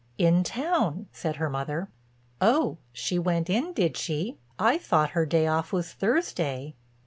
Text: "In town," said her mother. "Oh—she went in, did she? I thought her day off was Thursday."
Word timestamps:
"In 0.17 0.43
town," 0.43 1.05
said 1.11 1.35
her 1.35 1.47
mother. 1.47 1.91
"Oh—she 2.41 3.19
went 3.19 3.51
in, 3.51 3.71
did 3.71 3.95
she? 3.95 4.39
I 4.57 4.79
thought 4.79 5.11
her 5.11 5.27
day 5.27 5.45
off 5.45 5.71
was 5.71 5.93
Thursday." 5.93 6.73